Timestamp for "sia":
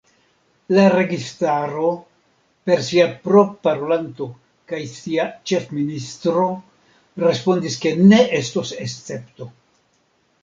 2.87-3.03, 4.93-5.25